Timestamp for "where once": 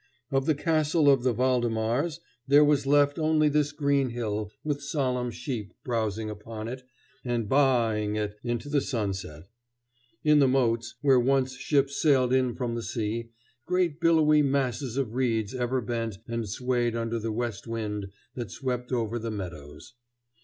11.01-11.55